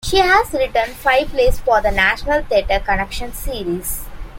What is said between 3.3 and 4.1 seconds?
series.